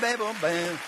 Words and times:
bevo 0.00 0.32
bene. 0.40 0.78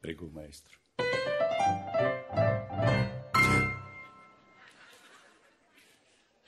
Prego, 0.00 0.28
maestro. 0.32 0.78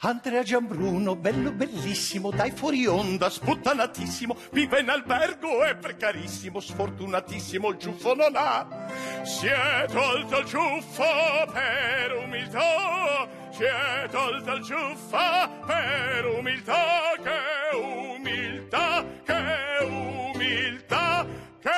Andrea 0.04 0.42
Giambruno, 0.42 1.14
bello 1.14 1.52
bellissimo, 1.52 2.30
dai 2.30 2.50
fuori 2.50 2.86
onda, 2.88 3.30
sputtanatissimo, 3.30 4.36
vive 4.50 4.80
in 4.80 4.88
albergo, 4.88 5.62
è 5.62 5.76
precarissimo, 5.76 6.58
sfortunatissimo, 6.58 7.68
il 7.68 7.78
ciuffo 7.78 8.12
non 8.12 8.32
ha. 8.34 9.22
Si 9.22 9.46
è 9.46 9.86
tolto 9.86 10.38
il 10.38 10.46
ciuffo 10.46 11.04
per 11.52 12.16
umiltà, 12.16 13.28
si 13.52 13.64
è 13.64 14.08
tolto 14.10 14.52
il 14.54 14.64
ciuffo 14.64 15.48
per 15.66 16.24
umiltà, 16.24 17.12
che 17.22 17.76
umiltà, 17.76 19.04
che 19.24 19.84
umiltà, 19.84 21.26
che 21.60 21.70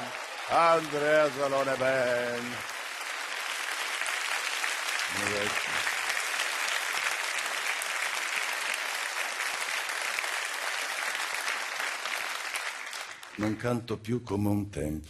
Andrea 0.48 1.30
Salone 1.30 1.76
Ben. 1.76 2.56
Non 13.40 13.56
canto 13.56 13.96
più 13.96 14.22
come 14.22 14.48
un 14.50 14.68
tempo. 14.68 15.08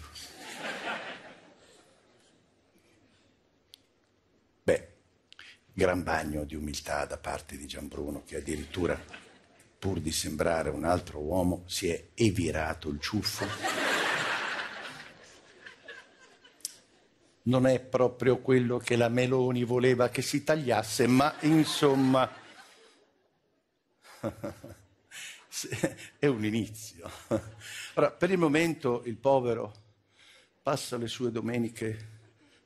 Beh, 4.63 4.89
gran 5.73 6.05
bagno 6.05 6.45
di 6.45 6.55
umiltà 6.55 7.07
da 7.07 7.19
parte 7.19 7.57
di 7.57 7.67
Gianbruno 7.67 8.23
che 8.25 8.37
addirittura, 8.37 8.97
pur 9.77 9.99
di 9.99 10.13
sembrare 10.13 10.71
un 10.71 10.85
altro 10.85 11.19
uomo, 11.19 11.65
si 11.67 11.89
è 11.89 12.11
evirato 12.15 12.89
il 12.89 13.01
ciuffo. 13.01 13.45
Non 17.43 17.67
è 17.67 17.81
proprio 17.81 18.39
quello 18.39 18.79
che 18.79 18.95
la 18.95 19.09
Meloni 19.09 19.65
voleva 19.65 20.09
che 20.09 20.23
si 20.23 20.45
tagliasse, 20.45 21.09
ma 21.09 21.35
insomma 21.41 22.31
è 26.19 26.27
un 26.27 26.45
inizio. 26.45 27.11
Ora, 27.95 28.11
per 28.11 28.31
il 28.31 28.39
momento 28.39 29.03
il 29.05 29.17
povero 29.17 29.73
passa 30.63 30.97
le 30.97 31.09
sue 31.09 31.31
domeniche 31.31 32.09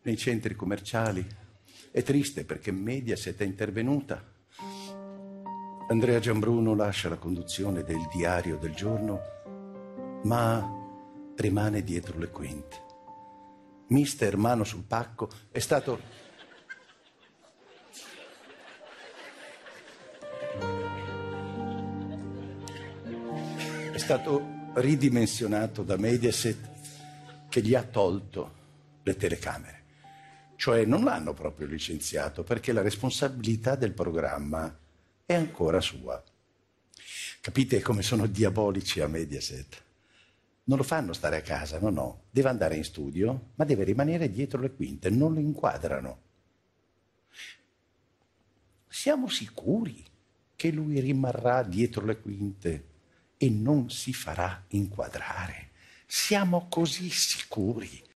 nei 0.02 0.16
centri 0.16 0.54
commerciali. 0.54 1.26
È 1.90 2.02
triste 2.02 2.44
perché 2.44 2.72
Mediaset 2.72 3.40
è 3.40 3.44
intervenuta. 3.44 4.32
Andrea 5.88 6.18
Giambruno 6.18 6.74
lascia 6.74 7.08
la 7.08 7.16
conduzione 7.16 7.82
del 7.82 8.08
diario 8.12 8.56
del 8.56 8.74
giorno, 8.74 9.20
ma 10.24 10.82
rimane 11.36 11.82
dietro 11.84 12.18
le 12.18 12.30
quinte. 12.30 12.82
Mister 13.88 14.36
Mano 14.36 14.64
sul 14.64 14.84
pacco 14.84 15.28
è 15.50 15.58
stato 15.58 16.00
è 23.94 23.98
stato 23.98 24.72
ridimensionato 24.74 25.84
da 25.84 25.96
Mediaset 25.96 26.58
che 27.48 27.62
gli 27.62 27.76
ha 27.76 27.84
tolto 27.84 28.52
le 29.04 29.14
telecamere. 29.14 29.82
Cioè 30.56 30.84
non 30.84 31.04
l'hanno 31.04 31.32
proprio 31.32 31.68
licenziato 31.68 32.42
perché 32.42 32.72
la 32.72 32.82
responsabilità 32.82 33.76
del 33.76 33.92
programma 33.92 34.76
è 35.24 35.34
ancora 35.34 35.80
sua. 35.80 36.20
Capite 37.40 37.80
come 37.82 38.02
sono 38.02 38.26
diabolici 38.26 39.00
a 39.00 39.06
Mediaset? 39.06 39.82
Non 40.64 40.78
lo 40.78 40.84
fanno 40.84 41.12
stare 41.12 41.36
a 41.36 41.42
casa, 41.42 41.78
no, 41.78 41.90
no. 41.90 42.22
Deve 42.32 42.48
andare 42.48 42.74
in 42.74 42.82
studio, 42.82 43.50
ma 43.54 43.64
deve 43.64 43.84
rimanere 43.84 44.28
dietro 44.28 44.60
le 44.60 44.72
quinte, 44.72 45.08
non 45.08 45.34
lo 45.34 45.38
inquadrano. 45.38 46.18
Siamo 48.88 49.28
sicuri 49.28 50.04
che 50.56 50.72
lui 50.72 50.98
rimarrà 50.98 51.62
dietro 51.62 52.04
le 52.04 52.18
quinte 52.18 52.88
e 53.44 53.50
non 53.50 53.90
si 53.90 54.14
farà 54.14 54.64
inquadrare. 54.68 55.72
Siamo 56.06 56.66
così 56.70 57.10
sicuri. 57.10 58.02